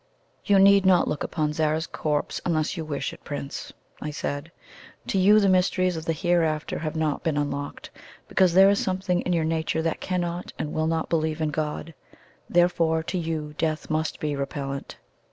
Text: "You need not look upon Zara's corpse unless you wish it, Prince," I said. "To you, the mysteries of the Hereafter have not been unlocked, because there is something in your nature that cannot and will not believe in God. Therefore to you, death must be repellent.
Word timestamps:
"You 0.43 0.57
need 0.57 0.83
not 0.83 1.07
look 1.07 1.21
upon 1.23 1.53
Zara's 1.53 1.85
corpse 1.85 2.41
unless 2.43 2.75
you 2.75 2.83
wish 2.83 3.13
it, 3.13 3.23
Prince," 3.23 3.71
I 4.01 4.09
said. 4.09 4.51
"To 5.05 5.19
you, 5.19 5.39
the 5.39 5.47
mysteries 5.47 5.95
of 5.95 6.05
the 6.05 6.13
Hereafter 6.13 6.79
have 6.79 6.95
not 6.95 7.21
been 7.21 7.37
unlocked, 7.37 7.91
because 8.27 8.55
there 8.55 8.71
is 8.71 8.79
something 8.79 9.21
in 9.21 9.31
your 9.31 9.45
nature 9.45 9.83
that 9.83 10.01
cannot 10.01 10.53
and 10.57 10.73
will 10.73 10.87
not 10.87 11.07
believe 11.07 11.39
in 11.39 11.51
God. 11.51 11.93
Therefore 12.49 13.03
to 13.03 13.17
you, 13.19 13.53
death 13.59 13.91
must 13.91 14.19
be 14.19 14.35
repellent. 14.35 14.97